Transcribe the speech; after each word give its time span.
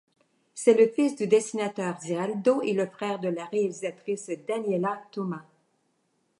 C'est 0.55 0.73
le 0.73 0.87
fils 0.87 1.15
du 1.15 1.27
dessinateur 1.27 2.01
Ziraldo 2.01 2.63
et 2.63 2.73
le 2.73 2.87
frère 2.87 3.19
de 3.19 3.29
la 3.29 3.45
réalisatrice 3.45 4.31
Daniela 4.47 4.99
Thomas. 5.11 5.45